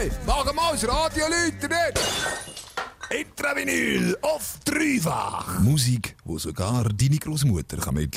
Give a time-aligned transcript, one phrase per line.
[0.00, 2.00] Hey, machen wir das Radio Leute nicht!
[3.10, 5.60] Intravinyl auf dreifach.
[5.60, 8.08] Musik, wo sogar deine Großmutter kann.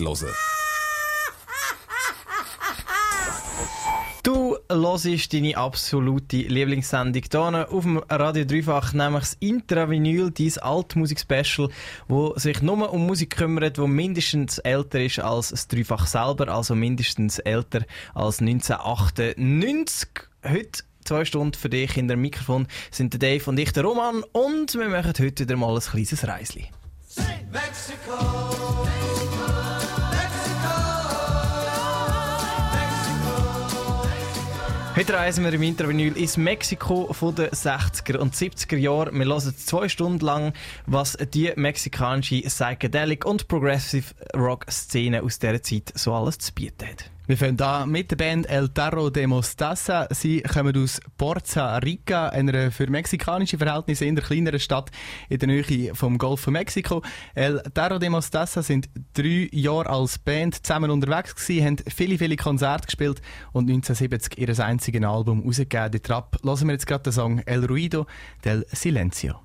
[4.24, 11.68] Du hörst deine absolute Lieblingssendung hier auf dem Radio Dreifach, nämlich das Intravinyl, dein Altmusik-Special,
[12.08, 16.76] wo sich nur um Musik kümmert, wo mindestens älter ist als das Dreifach selber, also
[16.76, 17.82] mindestens älter
[18.14, 20.08] als 1998.
[20.46, 24.24] Heute zwei Stunden für dich in der Mikrofon sind der Dave und ich, der Roman,
[24.32, 26.70] und wir machen heute wieder mal ein kleines Reisli.
[27.52, 28.54] Mexico.
[34.96, 39.18] Heute reisen wir im Intervinyl ins Mexiko von den 60er und 70er Jahren.
[39.18, 40.54] Wir hören zwei Stunden lang,
[40.86, 46.88] was die mexikanische Psychedelic und Progressive Rock Szene aus dieser Zeit so alles zu bieten
[46.88, 47.13] hat.
[47.26, 50.10] Wir fangen an mit der Band El Tarro de Mostaza.
[50.12, 54.92] Sie kommen aus Porza Rica, einer für mexikanische Verhältnisse in der kleineren Stadt
[55.30, 57.02] in der Nähe vom Golf von Mexiko.
[57.34, 62.36] El Tarro de Mostaza sind drei Jahre als Band zusammen unterwegs gewesen, haben viele, viele
[62.36, 63.22] Konzerte gespielt
[63.54, 65.92] und 1970 ihr einziges Album rausgegeben.
[65.92, 68.06] Die Trap hören wir jetzt gerade den Song El Ruido
[68.44, 69.40] del Silencio.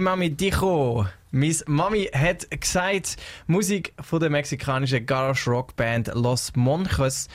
[0.00, 1.04] Hey Mami Dicho.
[1.30, 7.28] Meine Mami hat gesagt, Musik von der mexikanischen Garage Rock Band Los Monjes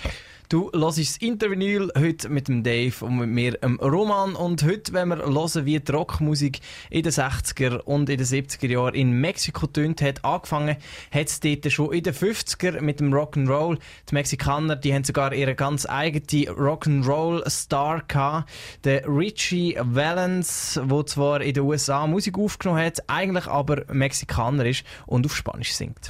[0.56, 4.38] Du hörst das Intervinyl heute mit dem Dave und mit mir, dem Roman.
[4.38, 8.68] Und heute wenn wir hören, wie die Rockmusik in den 60er und in den 70er
[8.68, 10.24] Jahren in Mexiko tönt hat.
[10.24, 10.78] Angefangen
[11.12, 13.80] hat es dort schon in den 50er mit dem Rock'n'Roll.
[14.10, 18.50] Die Mexikaner, die haben sogar ihre ganz eigene Rock'n'Roll-Star gehabt.
[18.86, 24.86] Der Richie Valens, der zwar in den USA Musik aufgenommen hat, eigentlich aber Mexikaner ist
[25.06, 26.10] und auf Spanisch singt.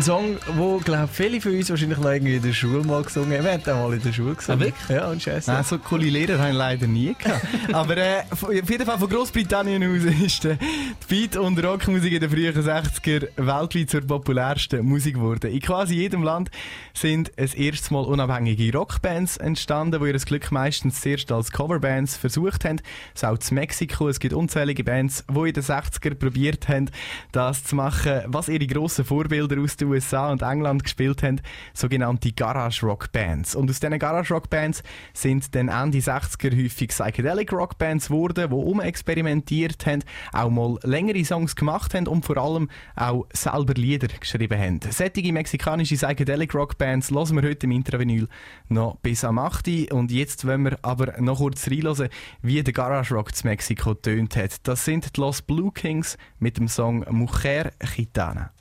[0.00, 3.36] Ein Song, wo glaube viele von uns wahrscheinlich noch irgendwie in der Schule mal gesungen
[3.36, 3.44] haben.
[3.44, 4.62] Wir haben den mal in der Schule gesungen.
[4.62, 4.88] Ah, wirklich?
[4.88, 5.52] Ja, und Scheiße.
[5.52, 7.46] Nein, so coole Lehrer habe ich leider nie gehabt.
[7.74, 12.20] Aber äh, auf jeden Fall von Großbritannien aus ist äh, die Beat- und Rockmusik in
[12.20, 15.52] den frühen 60er weltweit zur populärsten Musik geworden.
[15.52, 16.50] In quasi jedem Land
[16.94, 22.64] sind es erstes Mal unabhängige Rockbands entstanden, die ihr Glück meistens zuerst als Coverbands versucht
[22.64, 22.80] haben.
[23.12, 24.08] So auch in Mexiko.
[24.08, 26.90] Es gibt unzählige Bands, die in den 60er probiert haben,
[27.32, 31.40] das zu machen, was ihre grossen Vorbilder aus USA und England gespielt haben,
[31.74, 33.54] sogenannte Garage Rock Bands.
[33.54, 34.82] Und aus diesen Garage Rock Bands
[35.12, 41.24] sind dann Ende 60er häufig Psychedelic Rock Bands geworden, die umexperimentiert haben, auch mal längere
[41.24, 44.80] Songs gemacht haben und vor allem auch selber Lieder geschrieben haben.
[44.90, 48.28] Sättige mexikanische Psychedelic Rock Bands hören wir heute im Intravinyl
[48.68, 49.68] noch bis am 8.
[49.68, 49.92] Uhr.
[49.92, 52.08] Und jetzt wollen wir aber noch kurz reinhören,
[52.42, 54.66] wie der Garage Rock zu Mexiko tönt hat.
[54.66, 58.52] Das sind die Los Blue Kings mit dem Song Mujer Gitana.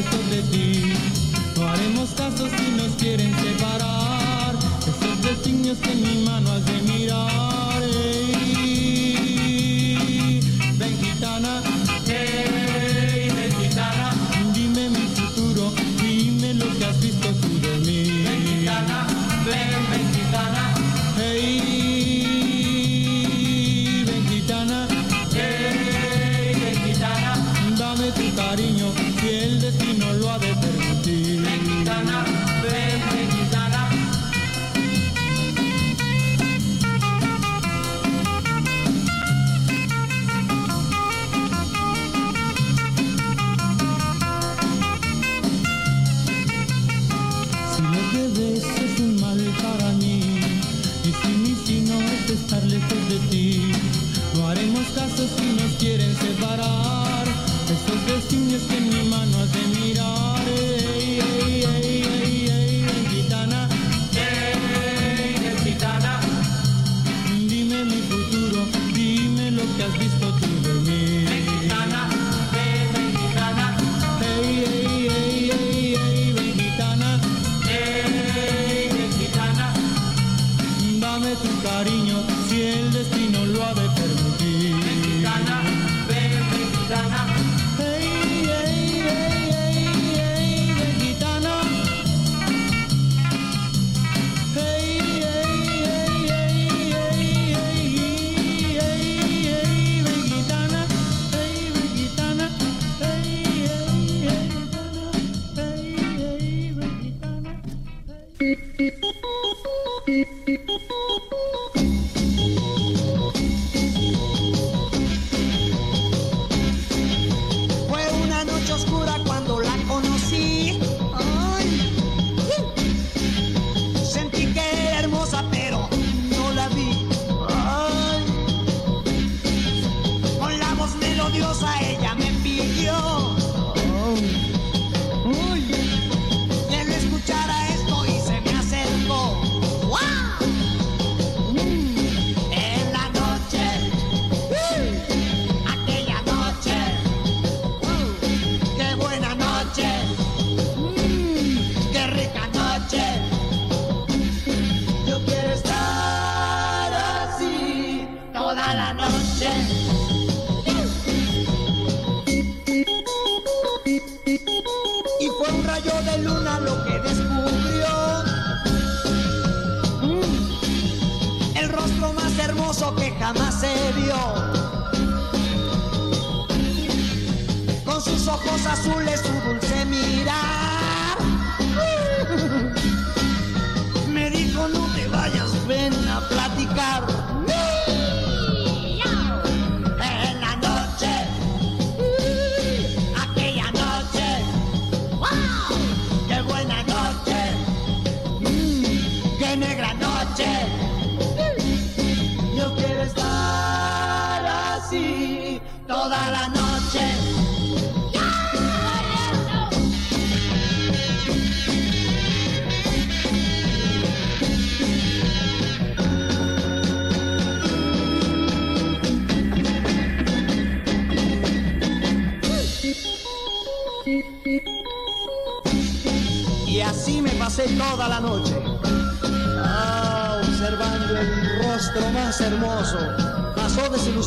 [0.00, 0.92] Lejos ti.
[1.56, 4.54] No haremos caso si nos quieren separar.
[4.80, 6.79] Esos designios que en mi mano has
[55.80, 57.24] quieren separar.
[57.64, 58.89] Esos designios que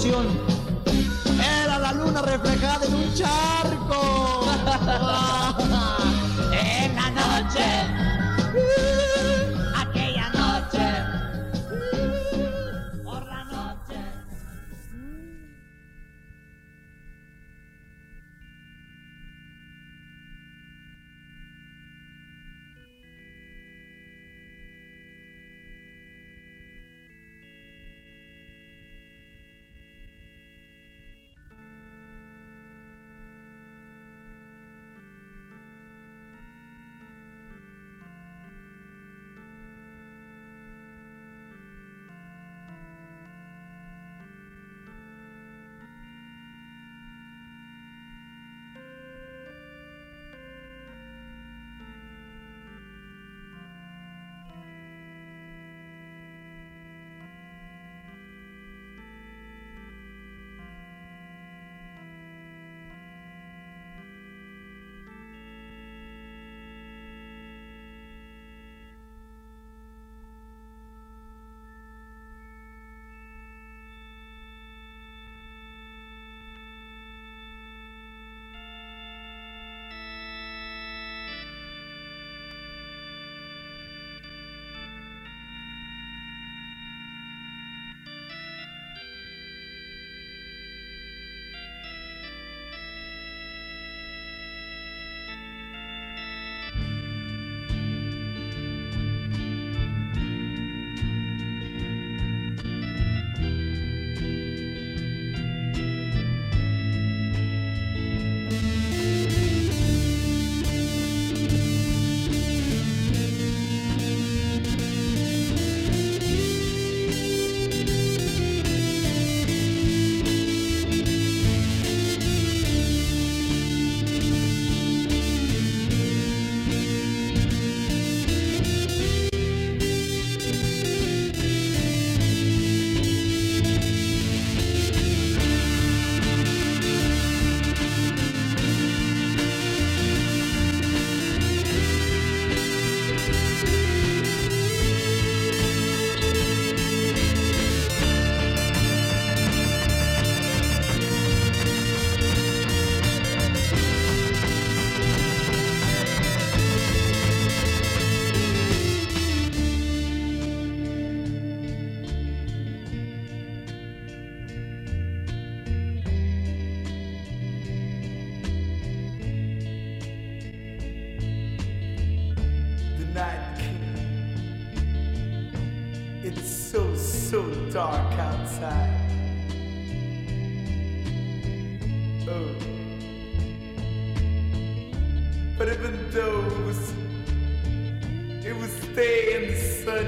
[0.05, 0.52] emoción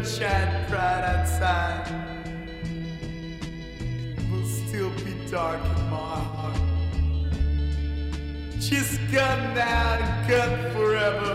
[0.05, 1.87] shine bright outside.
[4.17, 6.59] It will still be dark in my heart.
[8.61, 11.33] She's gone now and cut forever.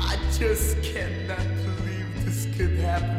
[0.00, 3.17] I just cannot believe this could happen.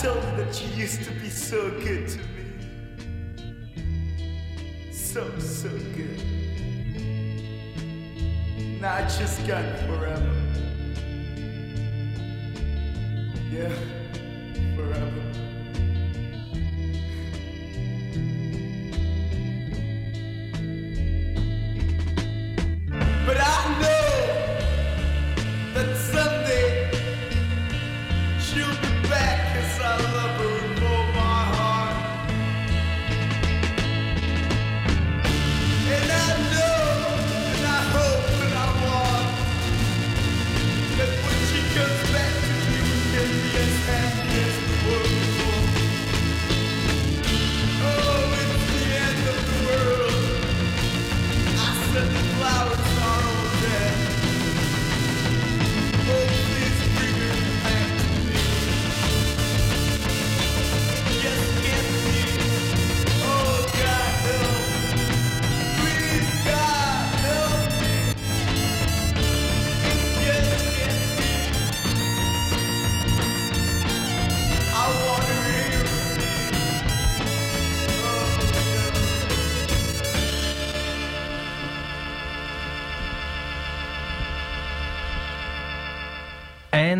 [0.00, 2.24] Tell you that you used to be so good to me?
[4.92, 6.22] So, so good.
[8.80, 10.37] Now it's just gone forever.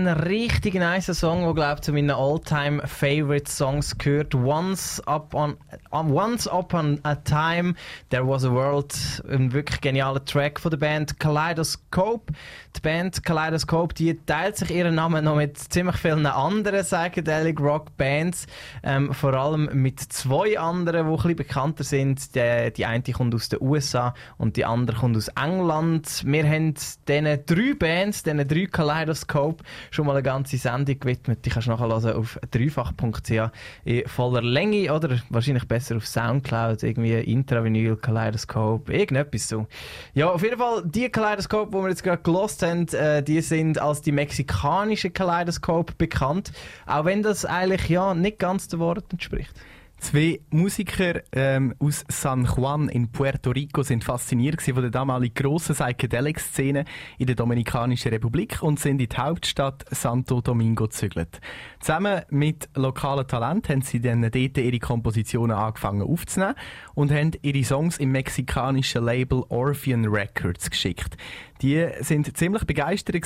[0.09, 4.35] Richtig nice Song, der glaube zu meinen all-time favorite Songs gehört.
[4.35, 5.59] Once upon, um,
[6.07, 7.75] Once upon a time,
[8.11, 8.95] there was a world.
[9.29, 12.33] Ein wirklich genialer Track von der Band Kaleidoscope.
[12.77, 17.97] Die Band Kaleidoscope, die teilt sich ihren Namen noch mit ziemlich vielen anderen psychedelic Rock
[17.97, 18.47] Bands.
[18.83, 22.35] Ähm, vor allem mit zwei anderen, die ein bekannter sind.
[22.35, 26.23] Die, die eine kommt aus den USA und die andere kommt aus England.
[26.25, 26.75] Wir haben
[27.09, 31.45] diesen drei Bands, diesen drei Kaleidoscope, schon mal eine ganze Sendung gewidmet.
[31.45, 33.51] Die kannst du nachher auf dreifach.ch
[33.85, 39.67] in voller Länge oder wahrscheinlich besser auf Soundcloud, irgendwie Intravinyl, Kaleidoscope, irgendetwas so.
[40.15, 43.81] Ja, auf jeden Fall, die Kaleidoscope, die wir jetzt gerade gelost haben, äh, die sind
[43.81, 46.53] als die mexikanische Kaleidoscope bekannt.
[46.87, 49.53] Auch wenn das eigentlich ja nicht ganz den Worten entspricht.
[50.01, 55.75] Zwei Musiker ähm, aus San Juan in Puerto Rico sind fasziniert von der damaligen grossen
[55.75, 56.85] Psychedelic-Szene
[57.19, 61.41] in der Dominikanischen Republik und sind in die Hauptstadt Santo Domingo gezügelt.
[61.81, 66.55] Zusammen mit lokalen Talenten haben sie dann dort ihre Kompositionen angefangen aufzunehmen
[66.95, 71.17] und haben ihre Songs im mexikanischen Label Orpheon Records geschickt.
[71.63, 73.17] Die sind ziemlich begeistert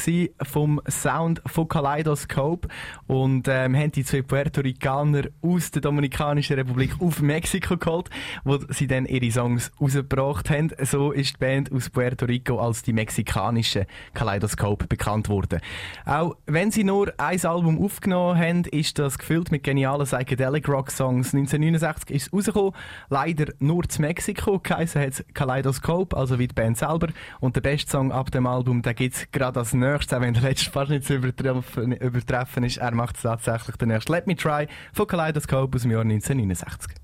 [0.42, 2.68] vom Sound von Kaleidoscope
[3.06, 8.08] und ähm, haben die zwei Puerto Ricaner aus der Dominikanischen Republik auf Mexiko geholt,
[8.44, 10.70] wo sie dann ihre Songs rausgebracht haben.
[10.82, 15.60] So ist die Band aus Puerto Rico als die mexikanische Kaleidoscope bekannt worden.
[16.06, 20.90] Auch wenn sie nur ein Album aufgenommen haben, ist das gefüllt mit genialen Psychedelic Rock
[20.90, 21.34] Songs.
[21.34, 22.72] 1969 ist es rausgekommen,
[23.10, 27.08] leider nur zu Mexiko, geheißen hat es Kaleidoscope, also wie die Band selber.
[27.40, 30.32] Und der beste Song ab dem Album, den gibt es gerade als nächstes, auch wenn
[30.32, 32.76] der letzte fast nicht zu übertreffen, übertreffen ist.
[32.76, 37.01] Er macht es tatsächlich der nächste Let Me Try von Kaleidoscope aus dem Jahr 1969.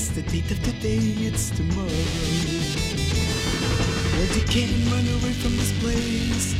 [0.00, 1.88] It's the date of today, it's tomorrow.
[4.14, 6.54] But you can't run away from this place,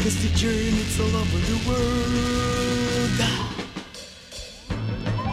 [0.00, 3.20] cause the journey's all over the world.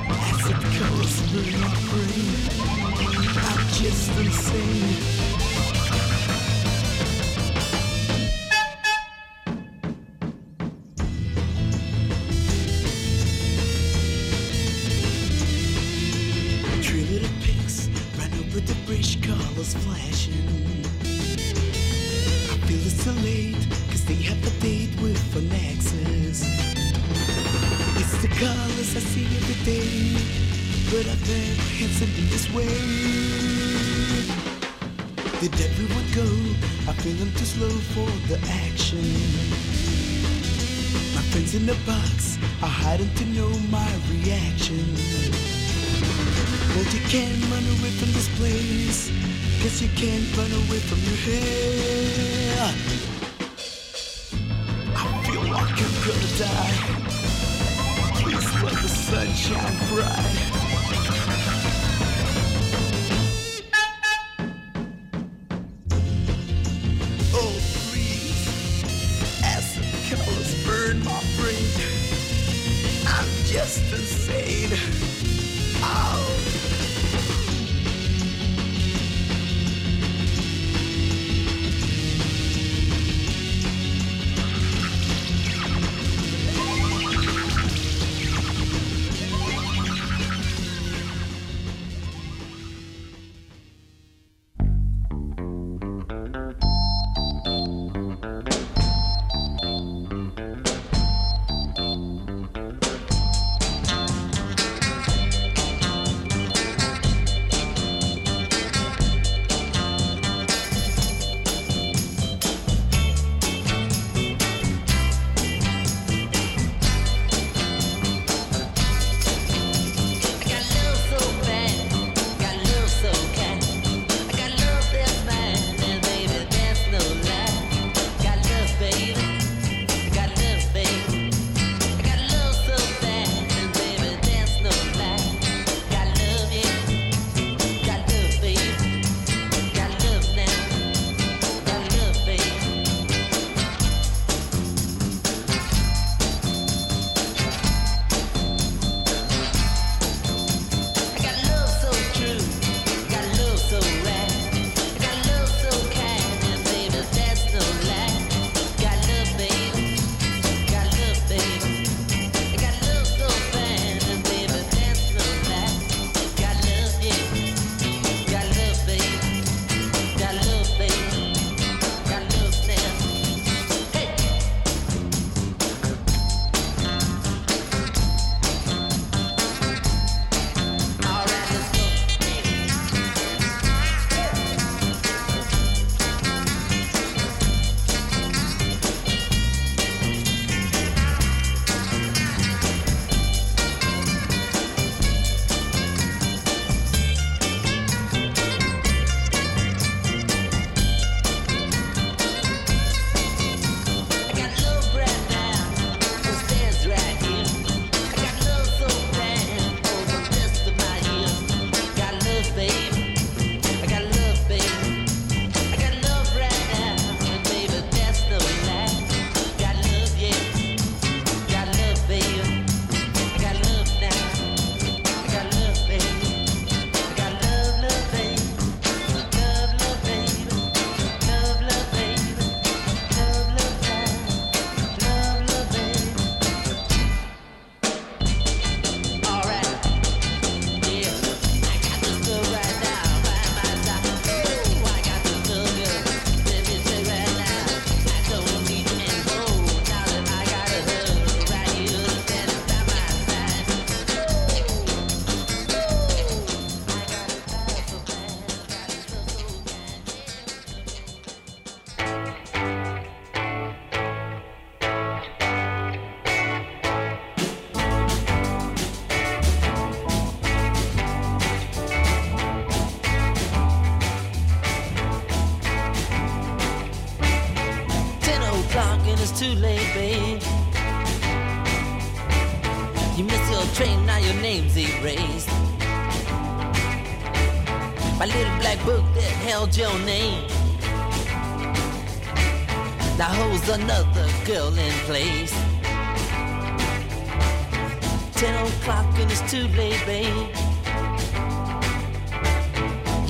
[0.10, 2.34] As it goes through my brain,
[3.46, 5.21] I'm just insane.
[30.92, 32.68] But I've never had something this way.
[35.40, 36.28] Did everyone go?
[36.90, 39.00] I feel I'm too slow for the action.
[41.16, 44.84] My friends in the box are hiding to know my reaction.
[46.76, 49.12] But you can't run away from this place.
[49.64, 52.68] Cause you can't run away from your hair.
[54.94, 56.80] I feel like I'm gonna die.
[58.20, 60.51] Please let the sun shine bright.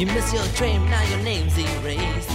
[0.02, 2.30] You miss your train, now your name's erased.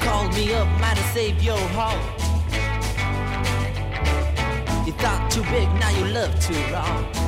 [0.00, 1.96] Called me up, might have saved your heart.
[4.84, 7.19] You thought too big, now you love too raw.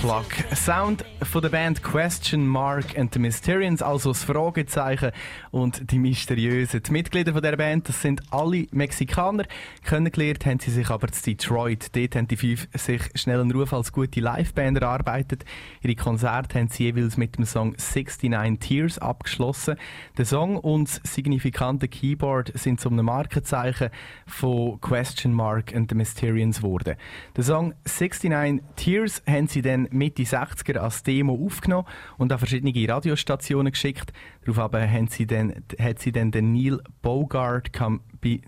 [0.00, 0.24] 10 o'clock.
[0.54, 5.12] Sound von der Band Question Mark and the Mysterians, also das Fragezeichen
[5.50, 6.82] und die Mysteriösen.
[6.82, 9.44] Die Mitglieder von der Band, das sind alle Mexikaner.
[9.84, 11.94] Kennengelernt haben sie sich aber zu Detroit.
[11.96, 15.44] Dort haben die fünf sich schnell einen Ruf als gute Liveband erarbeitet.
[15.82, 19.76] Ihre Konzerte haben sie jeweils mit dem Song 69 Tears abgeschlossen.
[20.16, 23.90] Der Song und das signifikante Keyboard sind zu einem Markenzeichen
[24.26, 26.96] von Question Mark and the Mysterians geworden.
[27.36, 31.86] Der Song 69 Tears haben sie dann Mitte 60er als Demo aufgenommen
[32.18, 34.12] und an verschiedene Radiostationen geschickt.
[34.44, 37.70] Daraufhin haben sie dann, hat sie dann den Neil Bogart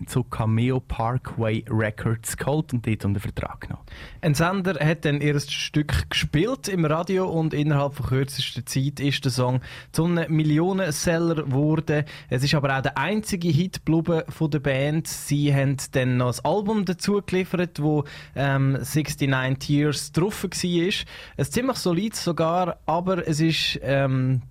[0.05, 3.83] zu Cameo Parkway Records geholt und dort unter Vertrag genommen.
[4.21, 9.25] Ein Sender hat dann ihr Stück gespielt im Radio und innerhalb von kürzester Zeit ist
[9.25, 12.05] der Song zu einem Millionenseller geworden.
[12.29, 15.07] Es ist aber auch der einzige Hit von der Band.
[15.07, 18.03] Sie haben dann noch ein Album dazu geliefert, wo
[18.35, 20.49] ähm, 69 Tears drauf war.
[21.37, 24.41] Ein ziemlich solid sogar, aber es ist ähm,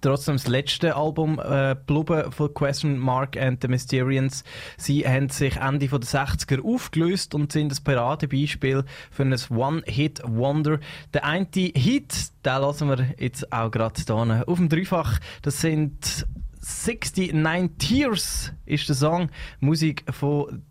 [0.00, 4.44] trotzdem das letzte Album äh, geblieben von Question Mark and the Mysterians.
[4.76, 10.80] Sie haben sich Ende der 60er aufgelöst und sind ein Paradebeispiel für ein One-Hit-Wonder.
[11.14, 15.18] Der eine Hit, den lassen wir jetzt auch gerade hier auf dem Dreifach.
[15.42, 16.26] Das sind
[16.60, 19.30] 69 Tears ist der Song.
[19.60, 20.62] Musik von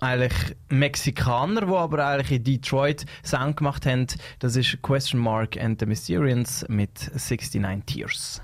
[0.00, 4.06] eigentlich Mexikaner, die aber eigentlich in Detroit Sound gemacht haben.
[4.38, 8.42] Das ist Question Mark and the Mysterians mit 69 Tears.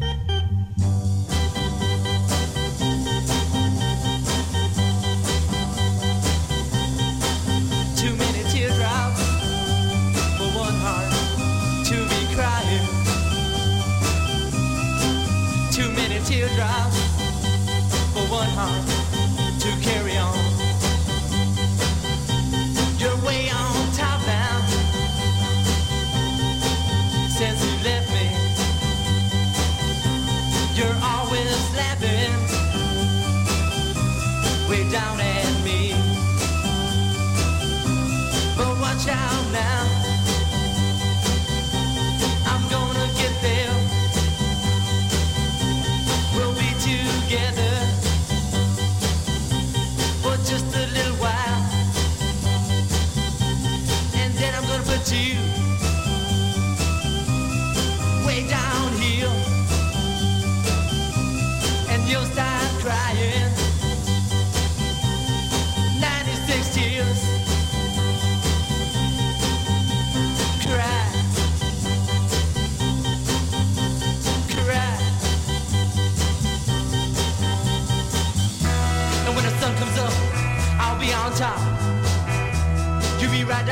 [0.00, 0.37] Thank you.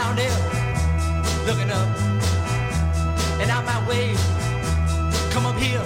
[0.07, 0.39] Down there,
[1.47, 1.89] looking up.
[3.41, 4.15] And out my way.
[5.31, 5.83] come up here,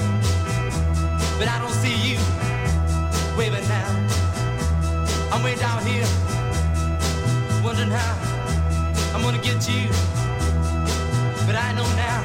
[1.39, 2.19] but I don't see you
[3.39, 3.91] waving now.
[5.33, 6.07] I'm way down here,
[7.65, 8.15] wondering how
[9.15, 9.89] I'm gonna get you
[11.47, 12.21] but I know now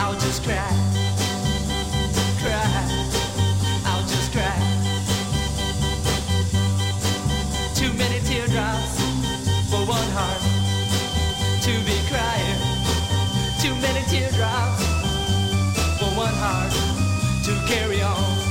[0.00, 0.70] I'll just cry,
[14.40, 14.84] drops
[15.98, 16.72] for one heart
[17.44, 18.49] to carry on.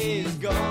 [0.00, 0.69] is gone.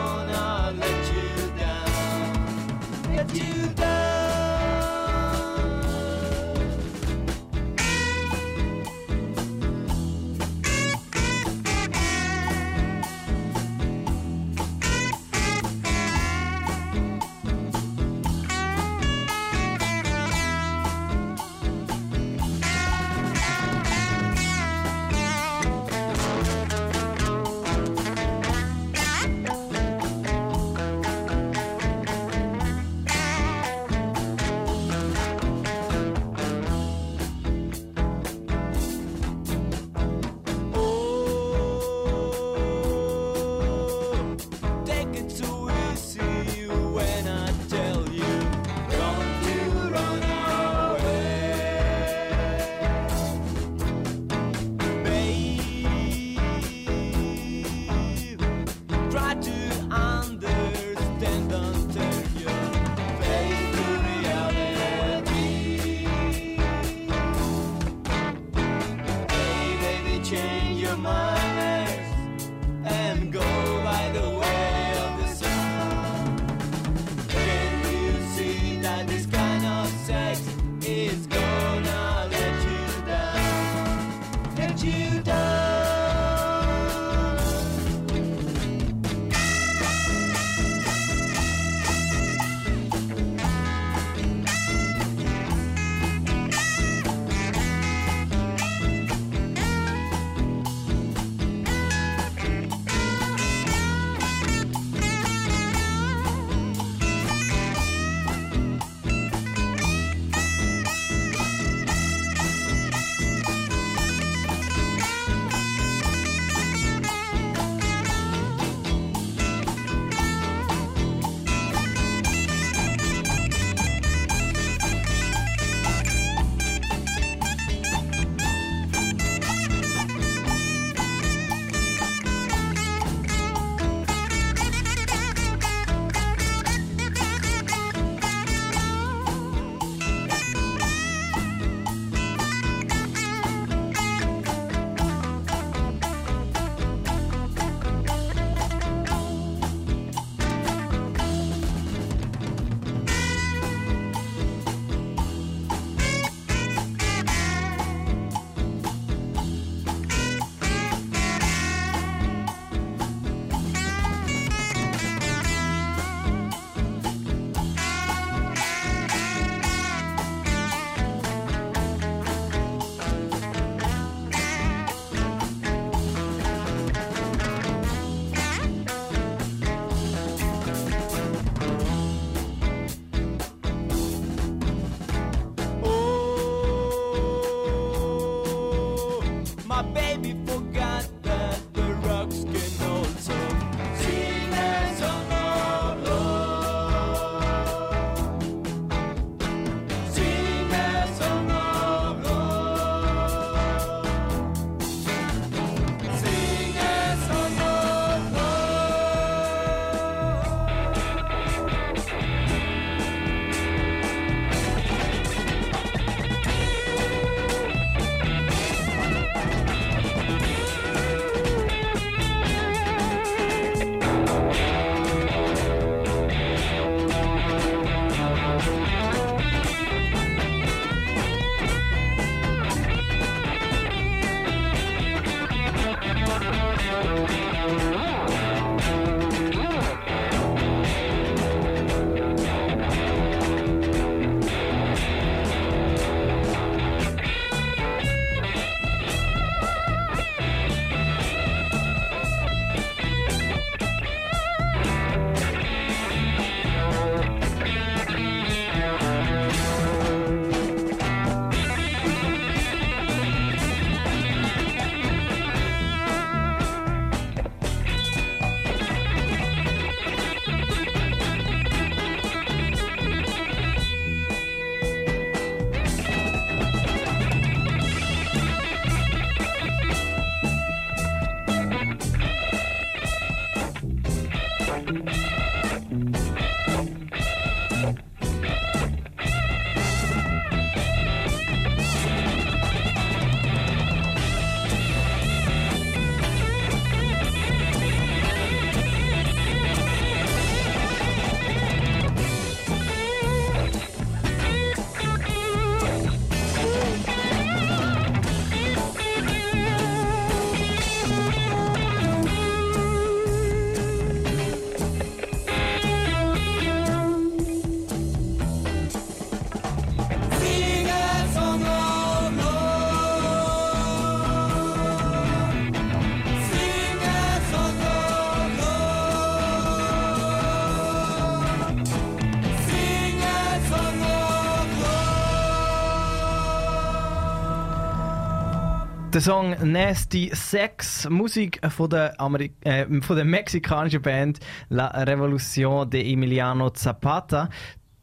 [339.20, 344.40] Der Song Nasty Sex, Musik von der, Ameri äh, von der mexikanischen Band
[344.70, 347.50] La Revolución de Emiliano Zapata.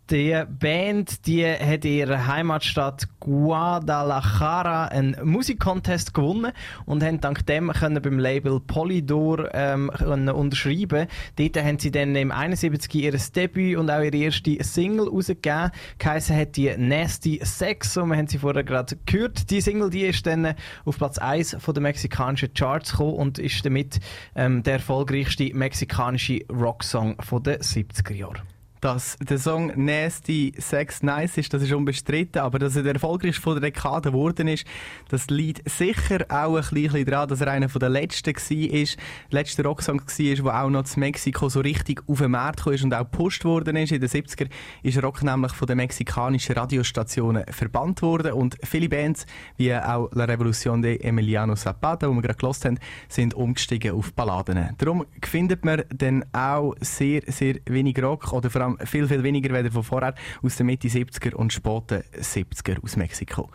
[0.09, 6.53] Die Band die hat in ihrer Heimatstadt Guadalajara einen Musikcontest gewonnen
[6.85, 11.09] und haben dank dem können beim Label Polydor ähm, können unterschreiben.
[11.35, 15.73] Dort haben sie dann im 71 ihr Debüt und auch ihre erste Single rausgegeben.
[15.99, 19.51] Geheißen hat die Nasty Sex und wir haben sie vorher gerade gehört.
[19.51, 20.55] Die Single die ist dann
[20.85, 23.99] auf Platz 1 von der mexikanischen Charts gekommen und ist damit
[24.37, 28.56] ähm, der erfolgreichste mexikanische Rocksong von den 70er Jahren.
[28.81, 33.43] Dass der Song Nasty Sex Nice ist, das ist unbestritten, aber dass er der erfolgreichste
[33.43, 34.67] von der Dekade geworden ist,
[35.09, 38.87] das liegt sicher auch ein bisschen daran, dass er einer der letzten war, der
[39.31, 42.95] letzte Rocksong war, der auch noch zu Mexiko so richtig auf den Markt kam und
[42.95, 43.93] auch gepusht worden ist.
[43.93, 44.49] In den 70er
[44.83, 50.25] ist Rock nämlich von den mexikanischen Radiostationen verbannt worden und viele Bands, wie auch La
[50.25, 54.75] Revolución de Emiliano Zapata, die wir gerade gehört haben, sind umgestiegen auf Balladen.
[54.79, 59.55] Darum findet man dann auch sehr, sehr wenig Rock oder vor allem viel, viel weniger
[59.55, 63.51] weder von vorher aus den Mitte 70er und späten 70er aus Mexiko.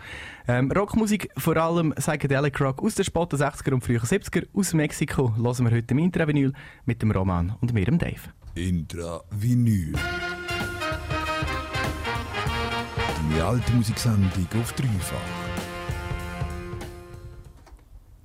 [0.48, 5.36] Ähm, Rockmusik, vor allem Psychedelic Rock aus den späten 60er und frühen 70er aus Mexiko,
[5.36, 6.54] hören wir heute im Intravinyl
[6.86, 8.22] mit dem Roman und mir, dem Dave.
[8.56, 9.94] Intravinyl.
[13.34, 15.18] Die alte Musiksendung auf dreifach.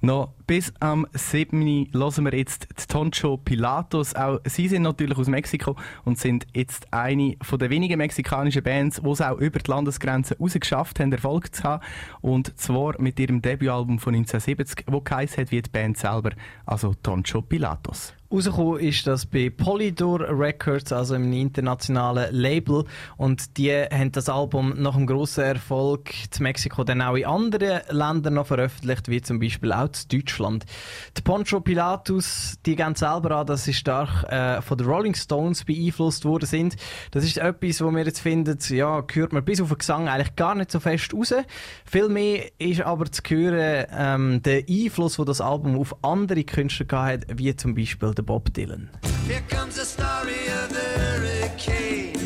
[0.01, 1.91] Noch bis am 7.
[1.93, 4.15] hören wir jetzt die Toncho Pilatos.
[4.15, 9.01] Auch sie sind natürlich aus Mexiko und sind jetzt eine von der wenigen mexikanischen Bands,
[9.03, 11.85] die es auch über die Landesgrenzen rausgeschafft haben, Erfolg zu haben.
[12.21, 16.31] Und zwar mit ihrem Debütalbum von 1970, wo geheißen hat wie die Band selber,
[16.65, 18.15] also Toncho Pilatos.
[18.29, 22.85] Rausgekommen ist das bei Polydor Records, also einem internationalen Label.
[23.17, 27.83] Und die haben das Album nach einem grossen Erfolg zu Mexiko dann auch in anderen
[27.89, 30.36] Ländern noch veröffentlicht, wie zum Beispiel auch zu Deutschland.
[30.39, 35.65] Die Poncho Pilatus, die geben selber an, dass sie stark äh, von den Rolling Stones
[35.65, 36.77] beeinflusst worden sind.
[37.11, 40.37] Das ist etwas, wo wir jetzt finden, ja, hört man bis auf den Gesang eigentlich
[40.37, 41.35] gar nicht so fest raus.
[41.85, 47.31] Vielmehr ist aber zu hören ähm, der Einfluss, den das Album auf andere Künstler gehabt
[47.31, 48.91] hat, wie zum Beispiel der Bob Dylan.
[49.27, 52.26] Here comes the story of the hurricane.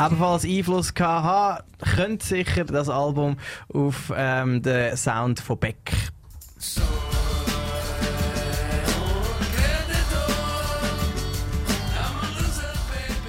[0.00, 3.36] Ebenfalls Einfluss gehabt haben, könnte sicher das Album
[3.72, 5.92] auf ähm, den Sound von Beck.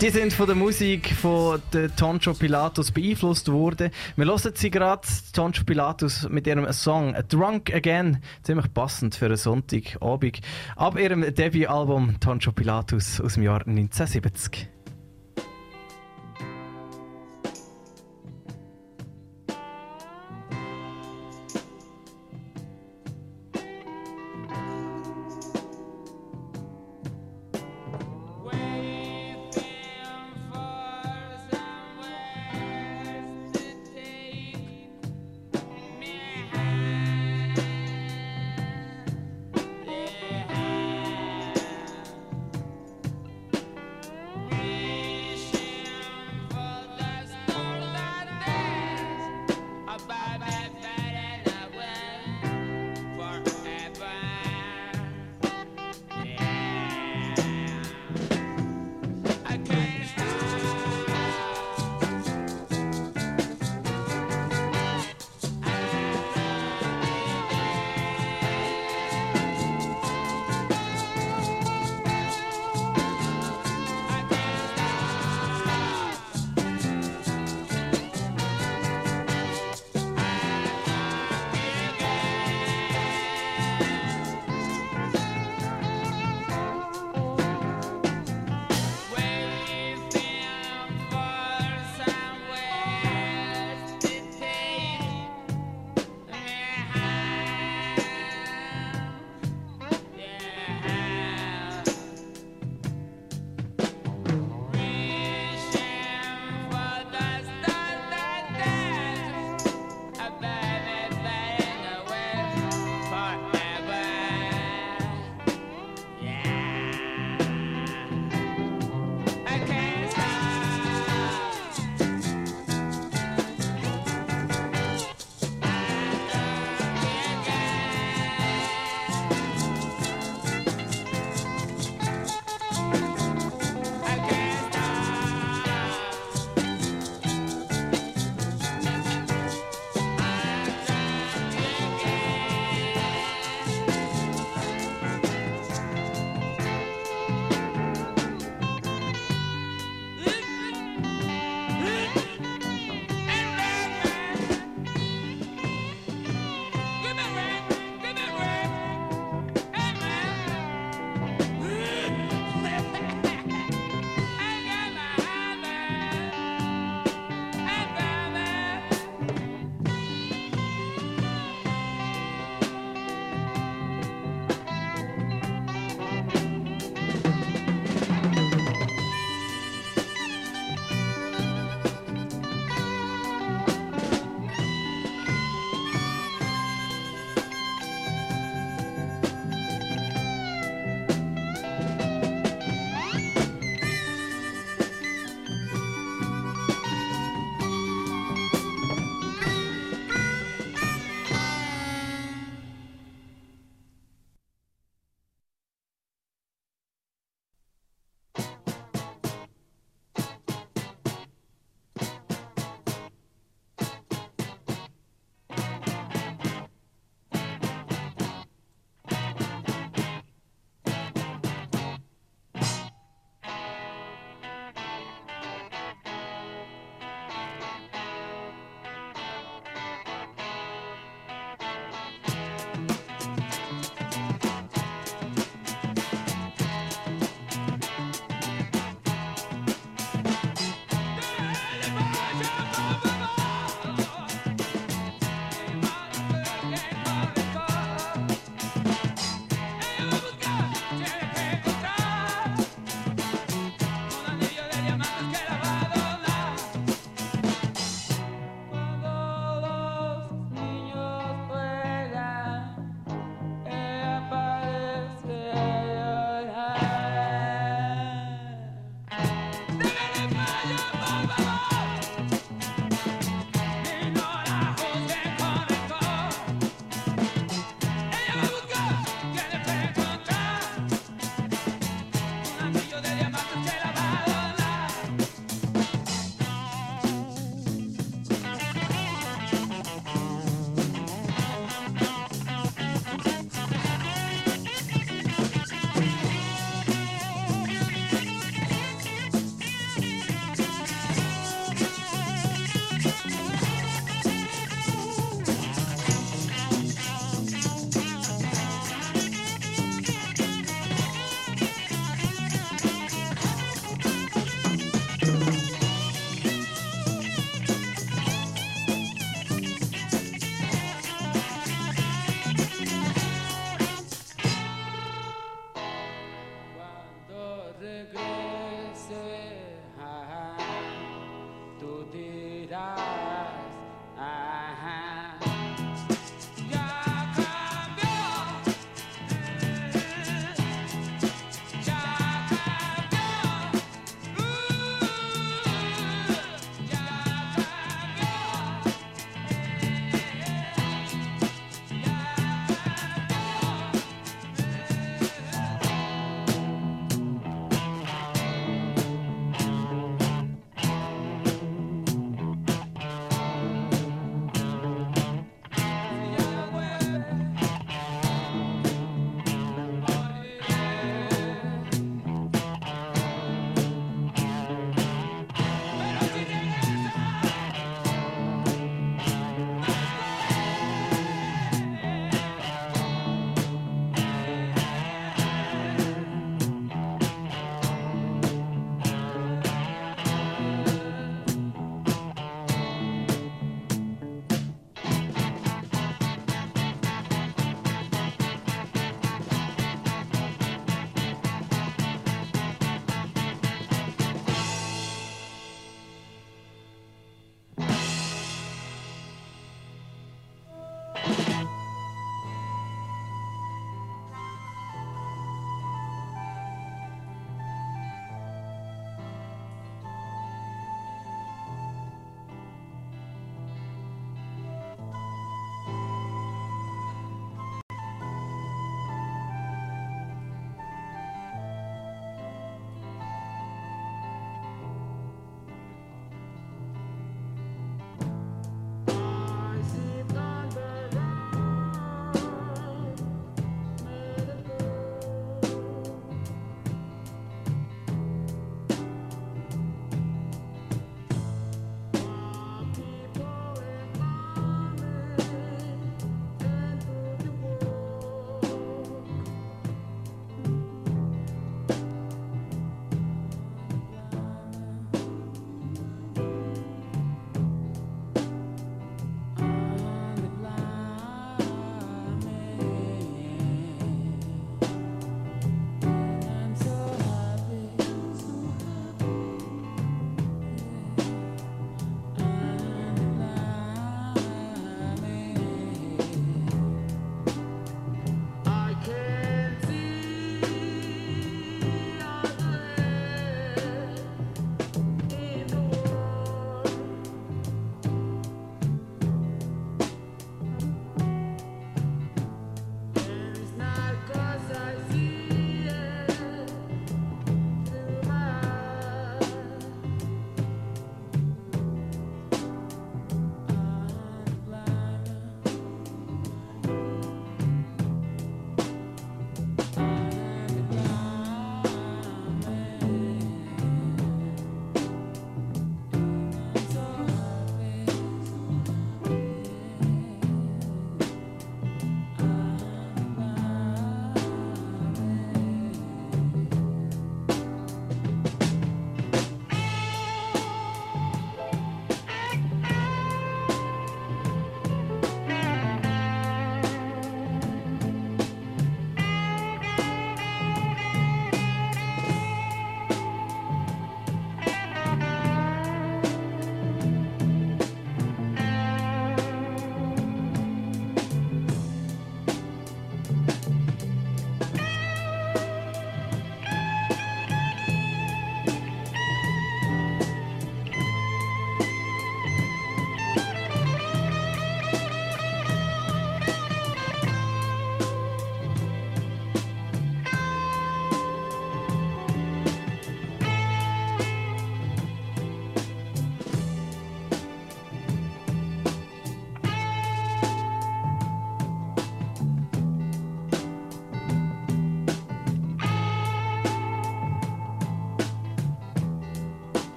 [0.00, 3.90] Die sind von der Musik von der Toncho Pilatus beeinflusst worden.
[4.14, 8.22] Wir hören sie gerade, Toncho Pilatus, mit ihrem Song Drunk Again.
[8.42, 10.40] Ziemlich passend für einen Sonntagabend.
[10.76, 14.68] Ab ihrem Debütalbum Toncho Pilatus aus dem Jahr 1970.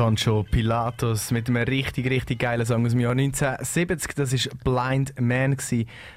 [0.00, 4.14] Toncho Pilatus mit einem richtig, richtig geilen Song aus dem Jahr 1970.
[4.14, 5.58] Das war Blind Man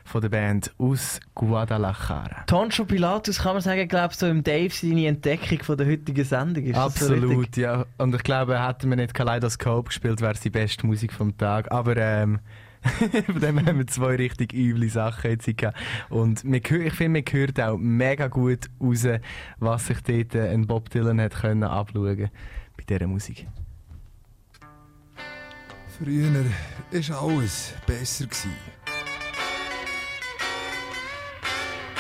[0.06, 2.46] von der Band aus Guadalajara.
[2.46, 6.24] Toncho Pilatus kann man sagen, glaubst du, so im Dave seine Entdeckung von der heutigen
[6.24, 7.14] Sendung ist das so?
[7.14, 7.86] Absolut, ja.
[7.98, 11.70] Und ich glaube, hätten wir nicht Kaleidoskop gespielt, wäre es die beste Musik vom Tag.
[11.70, 12.40] Aber ähm,
[13.26, 15.78] von dem haben wir zwei richtig üble Sachen jetzt gehabt.
[16.10, 19.06] Und wir, ich finde, man hört auch mega gut raus,
[19.60, 22.30] was sich dort äh, ein Bob Dylan hat können abschauen
[22.78, 23.46] bei dieser Musik.
[25.98, 26.44] Früher
[27.10, 28.26] war alles besser.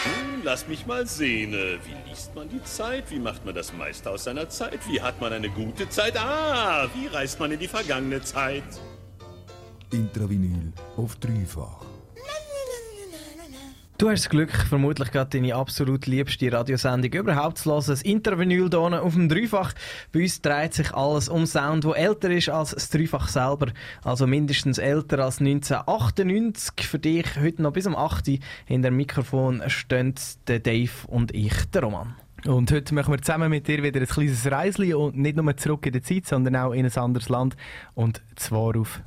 [0.04, 1.54] Hm, Lass mich mal sehen.
[1.54, 3.10] äh, Wie liest man die Zeit?
[3.12, 4.80] Wie macht man das meiste aus seiner Zeit?
[4.90, 6.18] Wie hat man eine gute Zeit?
[6.18, 8.64] Ah, wie reist man in die vergangene Zeit?
[9.92, 11.86] Intravinyl auf dreifach.
[14.00, 17.84] Du hast das Glück, vermutlich gerade deine absolut liebste Radiosendung überhaupt zu hören.
[17.86, 19.74] Das Intervinyl hier auf dem Dreifach.
[20.12, 23.68] Bei uns dreht sich alles um Sound, der älter ist als das Dreifach selber.
[24.04, 26.88] Also mindestens älter als 1998.
[26.88, 30.16] Für dich heute noch bis um 8 Uhr hinter dem Mikrofon stehen
[30.48, 32.16] der Dave und ich, der Roman.
[32.46, 35.86] Und heute machen wir zusammen mit dir wieder ein kleines Reisli und nicht nur zurück
[35.86, 37.56] in die Zeit, sondern auch in ein anderes Land.
[37.94, 39.02] Und zwar auf.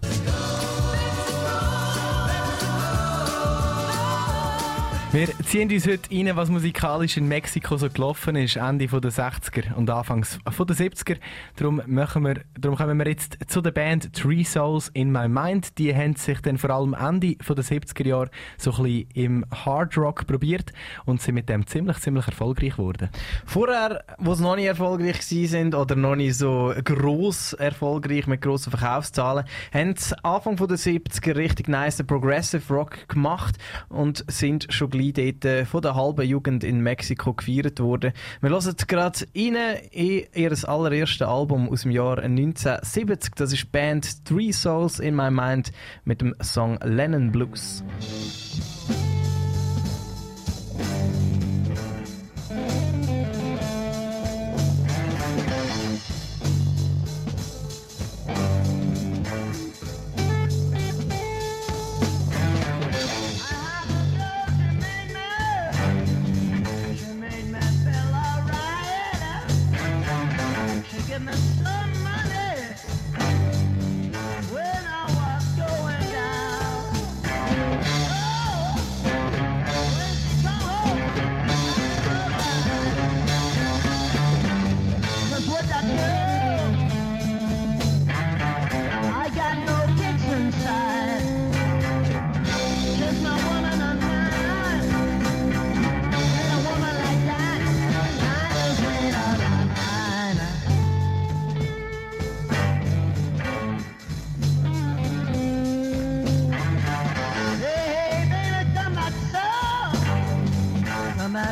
[5.16, 9.72] Wir ziehen uns heute rein, was musikalisch in Mexiko so gelaufen ist, Ende der 60er
[9.72, 11.16] und Anfangs der 70er.
[11.56, 15.78] Darum, machen wir, darum kommen wir jetzt zu der Band Three Souls in My Mind.
[15.78, 19.96] Die haben sich dann vor allem Ende der 70er Jahre so ein bisschen im Hard
[19.96, 20.74] Rock probiert
[21.06, 23.08] und sind mit dem ziemlich, ziemlich erfolgreich geworden.
[23.46, 28.68] Vorher, wo sie noch nicht erfolgreich sind oder noch nicht so gross erfolgreich mit grossen
[28.68, 33.56] Verkaufszahlen, haben sie Anfang der 70er richtig nice Progressive Rock gemacht
[33.88, 38.12] und sind schon gleich dort äh, von der halben Jugend in Mexiko gefeiert worden.
[38.40, 39.56] Wir hören gerade rein
[39.90, 43.34] in ihr allererstes Album aus dem Jahr 1970.
[43.34, 45.72] Das ist die Band Three Souls in My Mind
[46.04, 47.82] mit dem Song Lennon Blues.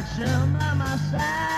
[0.05, 1.53] got you my side.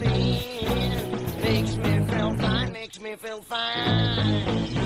[0.00, 0.64] me,
[1.42, 4.77] makes me feel fine, makes me feel fine.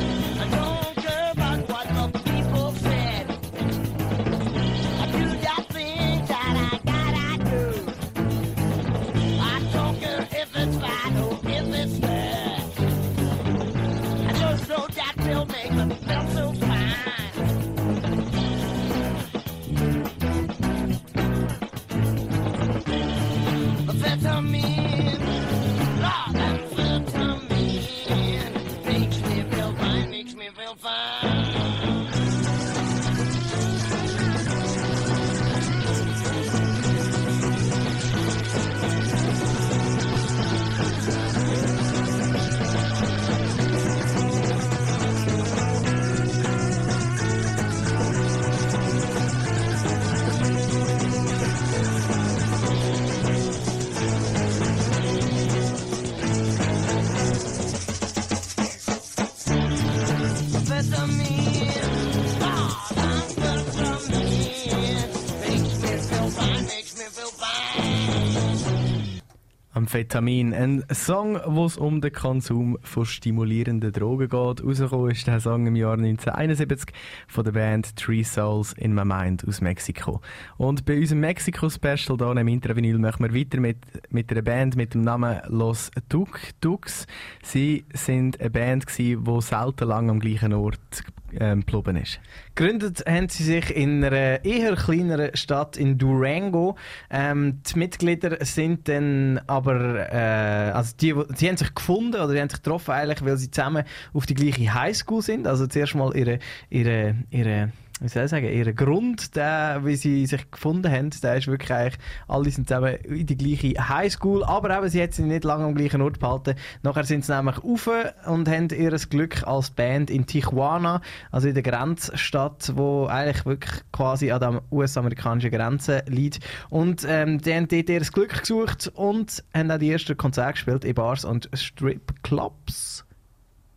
[69.93, 74.65] Amphetamin, ein Song, wo es um den Konsum von stimulierenden Drogen geht.
[74.65, 76.95] Rausgekommen ist der Song im Jahr 1971
[77.33, 80.21] von der Band Three Souls in My Mind aus Mexiko.
[80.59, 83.79] Und bei unserem Mexiko-Special hier im Intravinyl machen wir weiter mit,
[84.11, 87.07] mit einer Band mit dem Namen Los Tuk Tuks.
[87.43, 91.05] Sie sind eine Band, die selten lang am gleichen Ort
[91.39, 92.21] ähm, geblieben ist.
[92.55, 96.77] Gegründet haben sie sich in einer eher kleineren Stadt in Durango.
[97.11, 102.41] Ähm, die Mitglieder sind dann aber, äh, also die, sie haben sich gefunden oder die
[102.41, 105.47] haben sich getroffen eigentlich, weil sie zusammen auf die gleiche Highschool sind.
[105.47, 106.39] Also zuerst mal ihre,
[106.69, 107.73] ihre, ihre
[108.03, 111.73] wie soll ich sagen, ihr Grund, der, wie sie sich gefunden haben, der ist wirklich
[111.73, 115.65] eigentlich, alle sind zusammen in die gleiche Highschool, aber eben, sie hat sich nicht lange
[115.65, 116.57] am gleichen Ort behalten.
[116.83, 117.89] Nachher sind sie nämlich rauf
[118.27, 121.01] und haben ihr Glück als Band in Tijuana,
[121.31, 126.41] also in der Grenzstadt, wo eigentlich wirklich quasi an der US-amerikanischen Grenze liegt.
[126.71, 130.85] Und ähm, die haben dort ihr Glück gesucht und haben auch die ersten Konzerte gespielt
[130.85, 133.05] in Bars und Stripclubs.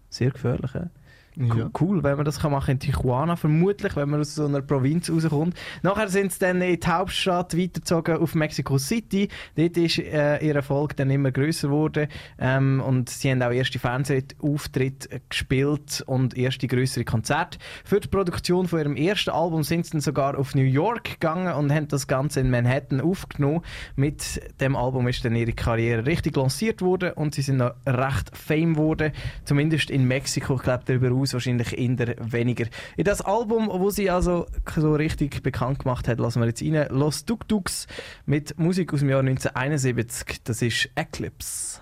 [0.09, 0.89] Sehr gefährlich, ja?
[1.37, 4.61] Cool, cool, wenn man das kann machen in Tijuana, vermutlich, wenn man aus so einer
[4.61, 5.55] Provinz rauskommt.
[5.83, 9.27] Nachher sind sie dann in die Hauptstadt weitergezogen auf Mexico City.
[9.55, 12.07] Dort ist äh, ihr Erfolg dann immer größer geworden
[12.39, 17.57] ähm, und sie haben auch erste Fernsehauftritte gespielt und erste größere Konzerte.
[17.83, 21.53] Für die Produktion von ihrem ersten Album sind sie dann sogar auf New York gegangen
[21.53, 23.61] und haben das Ganze in Manhattan aufgenommen.
[23.95, 28.35] Mit dem Album ist dann ihre Karriere richtig lanciert worden und sie sind noch recht
[28.35, 29.11] fame geworden,
[29.43, 30.55] zumindest in Mexiko.
[30.55, 32.65] Ich glaube, darüber aus wahrscheinlich eher weniger.
[32.97, 34.45] In das Album, wo sie also
[34.75, 36.87] so richtig bekannt gemacht hat, lassen wir jetzt rein.
[36.89, 37.87] Los Tuk Tuks
[38.25, 40.43] mit Musik aus dem Jahr 1971.
[40.43, 41.81] Das ist Eclipse.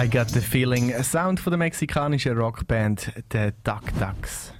[0.00, 0.94] I got the feeling.
[0.94, 4.52] Ein Sound von der mexikanischen Rockband, der Duck Ducks.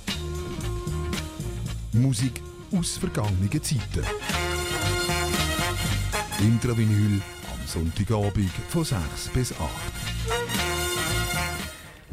[1.92, 2.42] Musik
[2.76, 4.04] aus vergangenen Zeiten.
[6.40, 9.97] Intravinyl am Sonntagabend von 6 bis 8.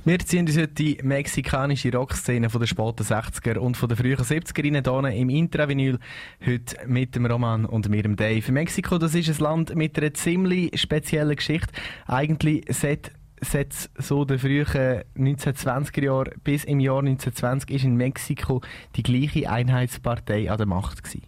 [0.07, 4.19] Wir ziehen uns heute die mexikanische Rockszene von den späten 60er und von den frühen
[4.19, 5.97] 70er rein hier im Intravinyl.
[6.45, 8.51] Heute mit dem Roman und mir, dem Dave.
[8.51, 11.73] Mexiko, das ist ein Land mit einer ziemlich speziellen Geschichte.
[12.05, 18.61] Eigentlich seit seit so den frühen 1920er Jahren bis im Jahr 1920 ist in Mexiko
[18.95, 21.23] die gleiche Einheitspartei an der Macht gewesen.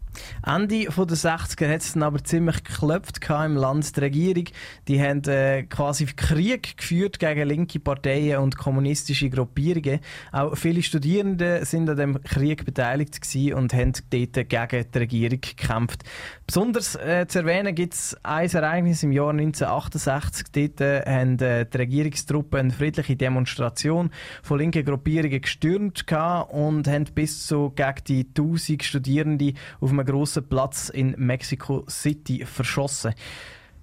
[0.45, 3.95] Ende der 60er hat es dann aber ziemlich geklopft im Land.
[3.95, 4.45] Die Regierung
[4.87, 9.99] die haben äh, quasi Krieg geführt gegen linke Parteien und kommunistische Gruppierungen.
[10.31, 13.17] Auch viele Studierende sind an dem Krieg beteiligt
[13.53, 16.03] und haben dort gegen die Regierung gekämpft.
[16.45, 20.47] Besonders äh, zu erwähnen gibt es ein Ereignis im Jahr 1968.
[20.51, 24.11] Dort äh, haben äh, die Regierungstruppen eine friedliche Demonstration
[24.43, 26.05] von linken Gruppierungen gestürmt
[26.49, 32.45] und haben bis zu gegen die 1000 Studierende auf einem grossen Platz in Mexico City
[32.45, 33.13] verschossen.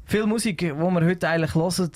[0.06, 1.90] Viel Musik, die wir heute eigentlich hören,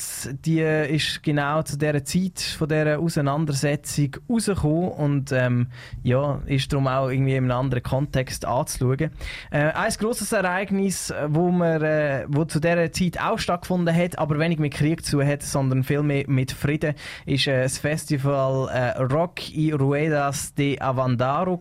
[0.47, 5.67] die ist genau zu dieser Zeit von dieser Auseinandersetzung rausgekommen und ähm,
[6.03, 9.11] ja, ist darum auch irgendwie in einem anderen Kontext anzuschauen.
[9.51, 14.39] Äh, ein grosses Ereignis, wo, wir, äh, wo zu dieser Zeit auch stattgefunden hat, aber
[14.39, 16.95] wenig mit Krieg zu hat, sondern viel mehr mit Frieden,
[17.27, 21.61] ist äh, das Festival äh, Rock y Ruedas de Avandaro.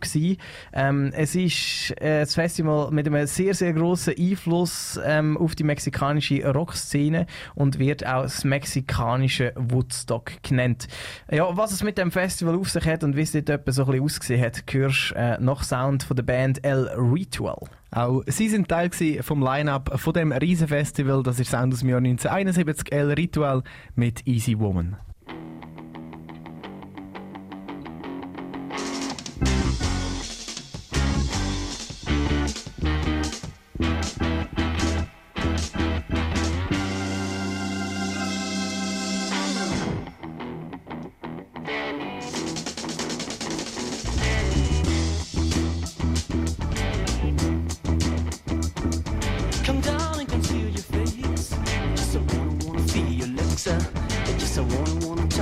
[0.74, 5.64] Ähm, es ist äh, das Festival mit einem sehr, sehr grossen Einfluss ähm, auf die
[5.64, 10.88] mexikanische Rockszene und wird auch das mexikanische Woodstock genannt.
[11.32, 13.84] Ja, was es mit dem Festival auf sich hat und wie es dort etwa so
[13.84, 17.60] ein bisschen ausgesehen hat, hörst äh, noch Sound von der Band El Ritual.
[17.92, 18.90] Auch sie sind Teil
[19.22, 21.24] vom Line-Up von dem Riesenfestival.
[21.24, 23.64] Das ist Sound aus dem Jahr 1971, El Ritual
[23.96, 24.98] mit Easy Woman.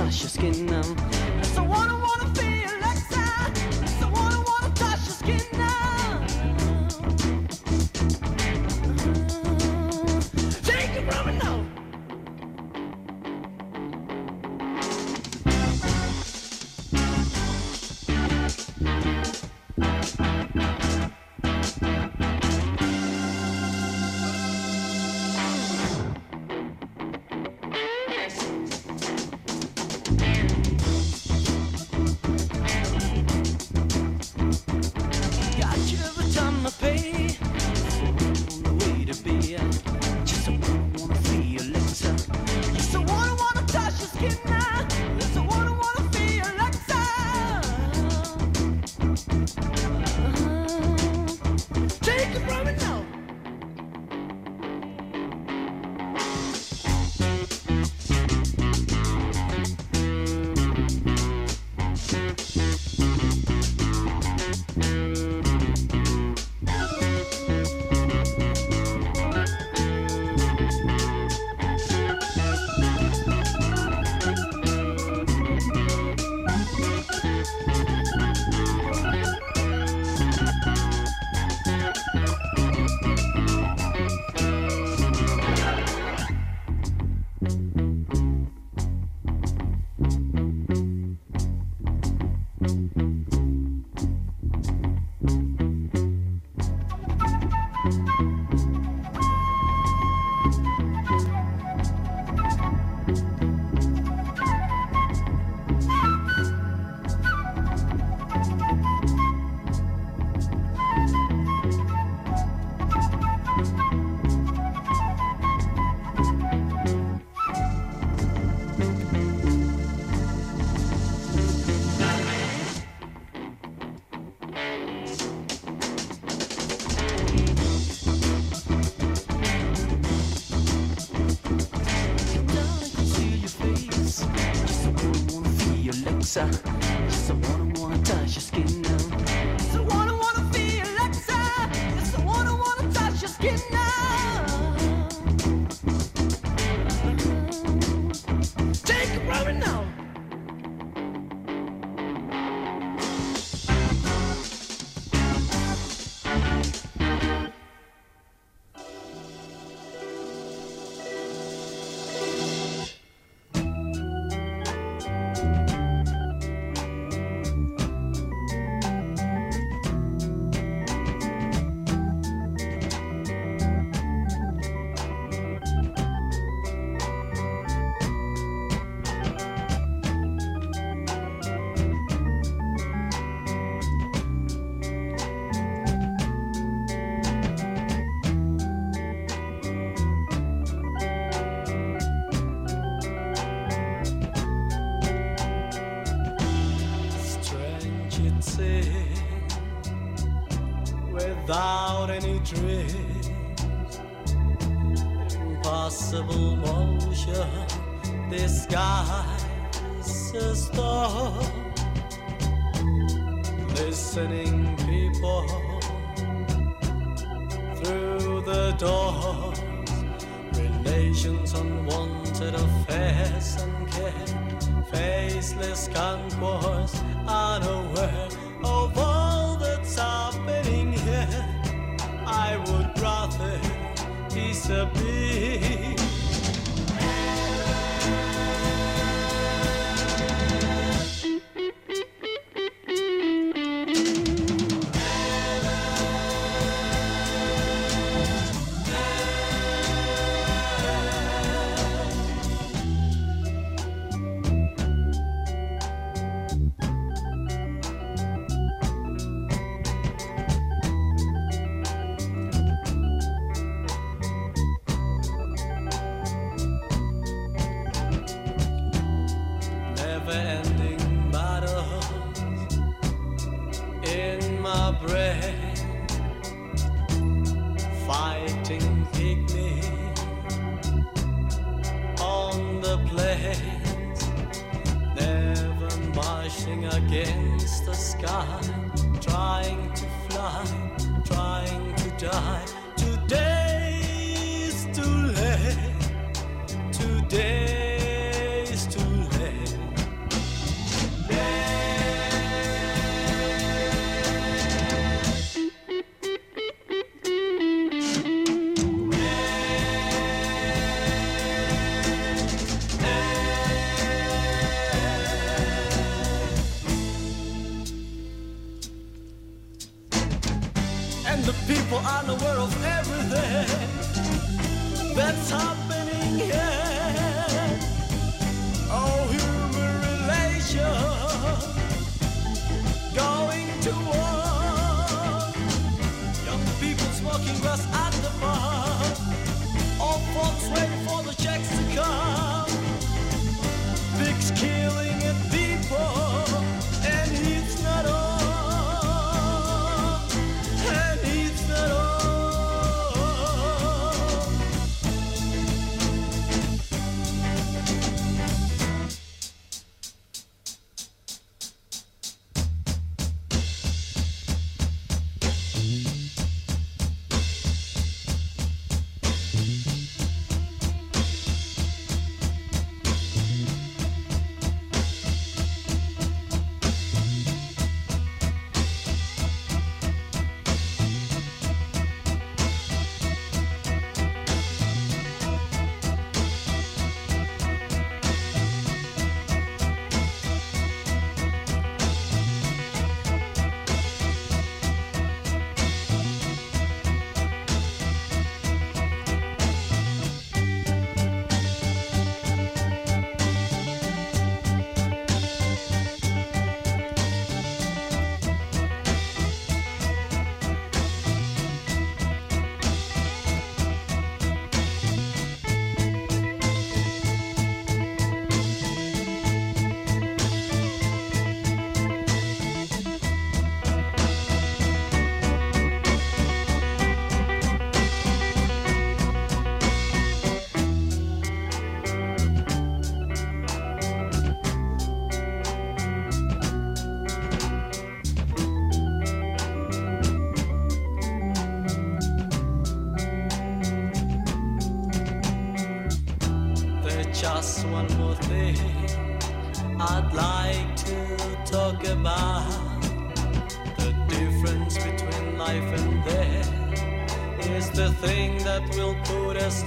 [0.06, 1.25] gosh, your skin numb.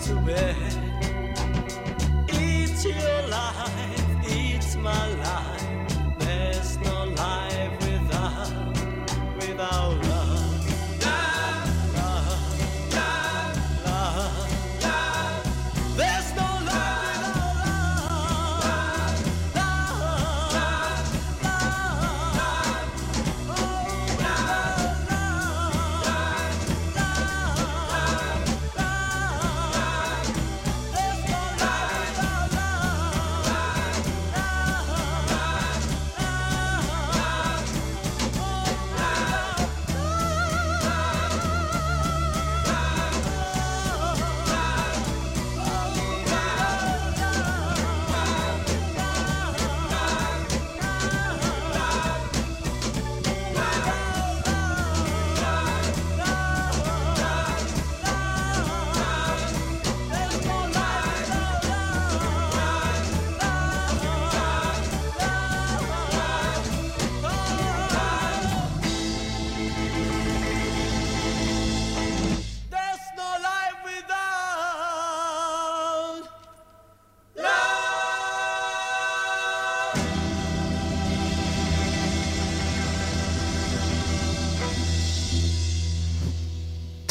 [0.10, 0.69] To.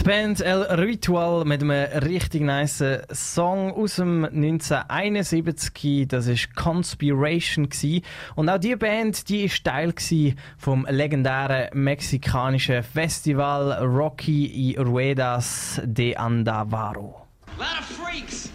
[0.08, 2.82] Band El Ritual mit einem richtig nice
[3.12, 6.08] Song aus dem 1971.
[6.08, 8.00] Das ist Conspiration gsi.
[8.34, 15.78] und auch die Band, die ist Teil gsi vom legendären mexikanischen Festival Rocky y Ruedas
[15.84, 17.26] de Andavaro.
[17.58, 18.48] Lot of freaks.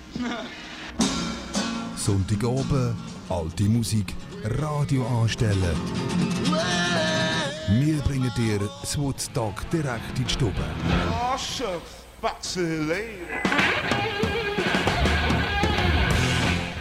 [1.95, 2.95] Sonntagabend,
[3.29, 5.77] alte Musik, Radio anstellen.
[7.69, 10.53] Wir bringen dir das Woodstock direkt in die Stube.
[11.09, 11.37] Oh.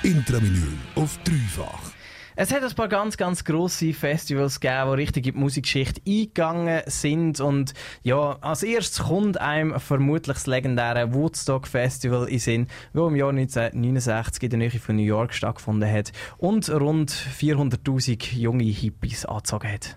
[0.02, 1.92] Intravinyl auf dreifach.
[2.34, 6.82] Es hat ein paar ganz, ganz grosse Festivals gegeben, die richtig in die Musikgeschichte eingegangen
[6.86, 7.40] sind.
[7.40, 13.16] Und ja, als erstes kommt einem vermutlich das legendäre Woodstock Festival in Sinn, das im
[13.16, 19.24] Jahr 1969 in der Nähe von New York stattgefunden hat und rund 400.000 junge Hippies
[19.26, 19.96] angezogen hat.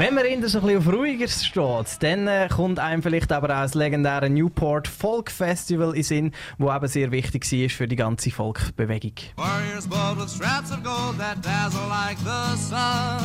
[0.00, 3.48] Wenn man in so ein bisschen auf ruhiger steht, dann äh, kommt einem vielleicht aber
[3.48, 7.96] auch das legendäre Newport Folk Festival in Sinn, wo eben sehr wichtig war für die
[7.96, 9.12] ganze Volksbewegung.
[9.36, 13.20] Warriors bold with straps of gold that dazzle like the sun.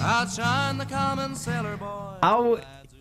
[0.00, 2.20] Outshine the common sailor boy.
[2.20, 2.58] Auch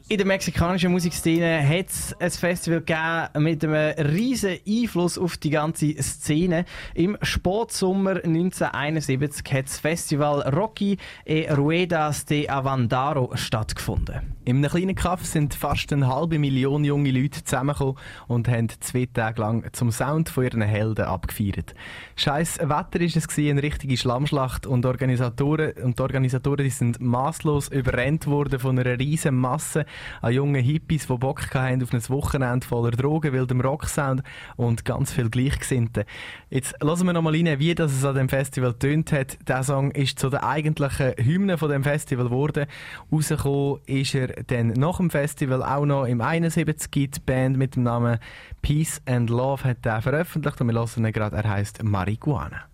[0.10, 5.50] in der mexikanischen Musikszene hat es ein Festival gegeben mit einem riesen Einfluss auf die
[5.50, 6.64] ganze Szene.
[6.94, 14.38] Im Spätsommer 1971 hat das Festival Rocky e Ruedas de Avandaro stattgefunden.
[14.46, 17.98] In einem kleinen Kaff sind fast eine halbe Million junge Leute zusammengekommen
[18.28, 21.76] und haben zwei Tage lang zum Sound von ihren Helden abgefeiert.
[22.16, 27.02] Scheiß Wetter ist es gewesen, eine richtige Schlammschlacht und Organisatoren und die Organisatoren die sind
[27.02, 29.86] maßlos überrennt worden von einer riesen Masse
[30.22, 34.24] an jungen Hippies, die Bock hatten auf ein Wochenende voller Drogen, wildem Rocksound
[34.56, 36.04] und ganz viel Gleichgesinnten.
[36.50, 39.38] Jetzt lassen wir noch mal rein, wie das es an dem Festival tönt hat.
[39.48, 42.66] Der Song ist zu der eigentlichen Hymne von dem Festival geworden.
[43.12, 47.84] Rausgekommen ist er dann nach dem Festival auch noch im 71 die Band mit dem
[47.84, 48.20] Namen
[48.62, 52.68] Peace and Love hat er veröffentlicht und wir hören ihn gerade, er heißt Marihuana.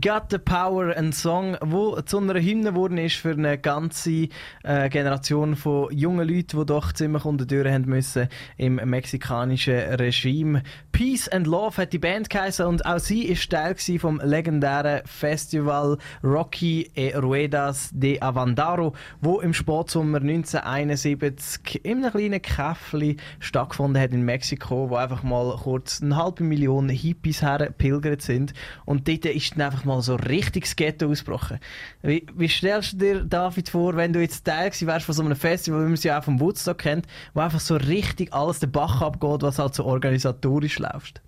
[0.00, 4.28] Got the Power, ein Song, wo zu einer Hymne geworden ist für eine ganze
[4.62, 8.28] äh, Generation von jungen Leuten, die doch ziemlich unter Türen haben müssen
[8.58, 10.64] im mexikanischen Regime.
[10.96, 15.98] Peace and Love hat die Band geheißen und auch sie ist Teil vom legendären Festival
[16.24, 24.12] Rocky e Ruedas de Avandaro, wo im Sportsommer 1971 in einem kleinen Käffli stattgefunden hat
[24.12, 28.54] in Mexiko, wo einfach mal kurz eine halbe Million Hippies hergepilgert sind
[28.86, 31.58] und dort ist dann einfach mal so richtig das Ghetto ausgebrochen.
[32.00, 35.36] Wie, wie stellst du dir, David, vor, wenn du jetzt Teil wärst von so einem
[35.36, 38.72] Festival, wie man es ja auch vom Woodstock kennt, wo einfach so richtig alles den
[38.72, 41.22] Bach abgeht, was halt so organisatorisch läuft?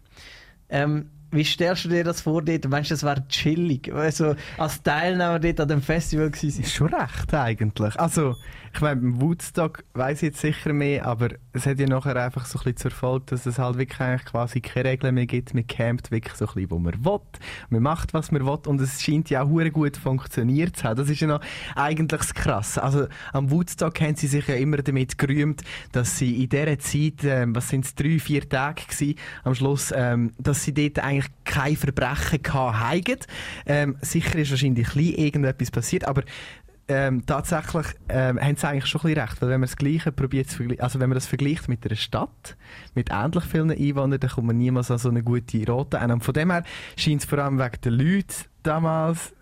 [0.68, 2.68] Ähm, wie stellst du dir das vor dort?
[2.68, 3.92] Meinst du, das wäre chillig?
[3.92, 7.98] Also, als Teilnehmer dort an dem Festival gewesen Ist schon recht eigentlich.
[8.00, 8.34] Also,
[8.78, 12.46] ich meine, beim Woodstock weiß ich jetzt sicher mehr, aber es hat ja nachher einfach
[12.46, 15.52] so ein bisschen zur Folge, dass es halt wirklich eigentlich quasi keine Regeln mehr gibt.
[15.52, 17.18] Man campt wirklich so ein bisschen, wo man will.
[17.70, 20.96] Man macht, was man will und es scheint ja auch gut funktioniert zu haben.
[20.96, 21.40] Das ist ja noch
[21.74, 22.80] eigentlich das Krasse.
[22.80, 27.24] Also, am Woodstock haben sie sich ja immer damit gerühmt, dass sie in dieser Zeit,
[27.24, 31.32] ähm, was sind es, drei, vier Tage gewesen, am Schluss, ähm, dass sie dort eigentlich
[31.42, 33.18] kein Verbrechen gehabt haben.
[33.66, 36.22] Ähm, sicher ist wahrscheinlich ein bisschen irgendetwas passiert, aber
[36.88, 40.10] ähm, tatsächlich ähm, haben sie eigentlich schon ein bisschen recht, weil wenn man das Gleiche
[40.10, 40.48] probiert
[40.78, 42.56] also wenn man das vergleicht mit einer Stadt,
[42.94, 45.98] mit ähnlich vielen Einwohnern, dann kommt man niemals an so eine gute Rote.
[45.98, 46.64] Und von dem her
[46.96, 49.34] scheint es vor allem wegen den Leuten damals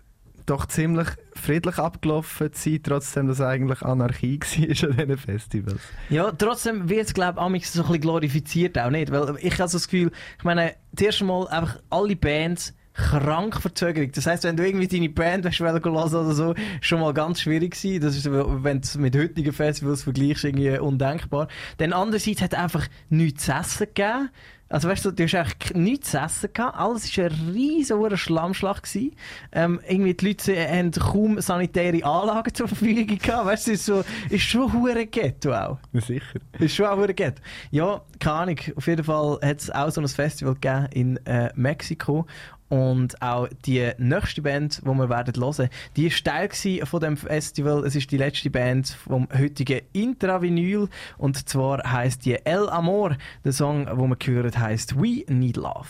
[0.45, 5.81] doch ziemlich friedlich abgelaufen zu sein, trotzdem, dass eigentlich Anarchie war an diesen Festivals.
[6.09, 9.11] Ja, trotzdem wird es, glaube ich, so ein bisschen glorifiziert auch nicht.
[9.11, 14.17] Weil ich habe so das Gefühl, ich meine, zuerst mal einfach alle Bands krank verzögert.
[14.17, 17.75] Das heisst, wenn du irgendwie deine Band willst, hören oder so, schon mal ganz schwierig
[17.75, 18.01] gewesen.
[18.01, 21.47] Das ist, wenn du es mit heutigen Festivals vergleichst, irgendwie undenkbar.
[21.77, 24.29] Dann andererseits hat es einfach nichts zu essen gegeben.
[24.69, 26.77] Also weißt du, du hast eigentlich nichts zu essen gehabt.
[26.77, 28.83] Alles war ein riesiger Schlammschlag.
[28.83, 29.15] Gewesen.
[29.53, 33.45] Ähm, irgendwie die Leute haben kaum sanitäre Anlagen zur Verfügung gehabt.
[33.45, 35.77] Weißt du, ist, so, ist schon hure Ghetto auch.
[35.93, 36.39] Sicher.
[36.59, 37.41] Ist schon auch hure Ghetto.
[37.71, 38.59] Ja, keine Ahnung.
[38.75, 42.25] Auf jeden Fall hat es auch so ein Festival gegeben in äh, Mexiko.
[42.69, 46.49] Und auch die nächste Band, die wir werden hören, die ist Teil
[46.83, 47.85] von dem Festival.
[47.85, 50.89] Es ist die letzte Band vom heutigen Intravinyl.
[51.17, 53.15] Und zwar heißt die El Amor.
[53.45, 55.87] Der Song, den wir gehört heißt We Need Love.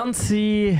[0.00, 0.78] Ganze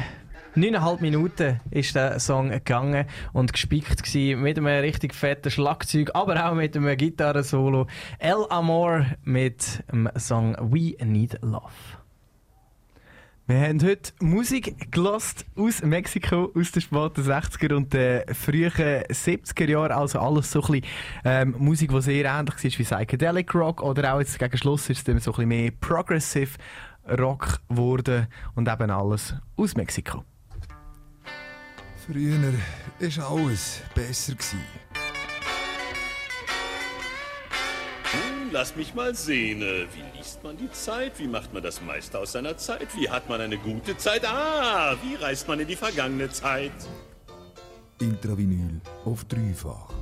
[0.55, 6.49] 9,5 Minuten ist der Song gegangen und gespickt gsi mit einem richtig fetten Schlagzeug, aber
[6.49, 7.89] auch mit einem Gitarrensolo.
[8.21, 11.99] El Amor mit dem Song We Need Love.
[13.49, 19.71] Wir haben heute Musik gelost aus Mexiko, aus den späten 60er und den frühen 70er
[19.71, 19.93] Jahren.
[19.93, 20.85] Also alles so ein bisschen
[21.25, 23.83] ähm, Musik, die sehr ähnlich ist wie Psychedelic Rock.
[23.83, 26.51] Oder auch jetzt gegen Schluss ist es dann so ein bisschen mehr Progressive
[27.19, 28.27] Rock geworden.
[28.55, 30.25] Und eben alles aus Mexiko.
[32.07, 32.53] Früher
[33.01, 34.33] war alles besser.
[34.35, 34.61] Gewesen.
[38.11, 39.63] Hm, Lass mich mal sehen.
[39.63, 41.19] äh, Wie liest man die Zeit?
[41.19, 42.89] Wie macht man das meiste aus seiner Zeit?
[42.97, 44.25] Wie hat man eine gute Zeit?
[44.27, 46.73] Ah, wie reist man in die vergangene Zeit?
[48.01, 49.93] Intravinyl auf dreifach.